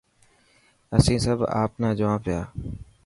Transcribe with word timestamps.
اسين 0.95 1.19
سڀ 1.25 1.39
آپ 1.61 1.71
نا 1.81 1.89
جوا 1.97 2.15
پيا. 2.23 2.39